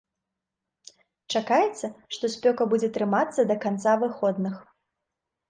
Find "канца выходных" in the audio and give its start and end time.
3.67-4.59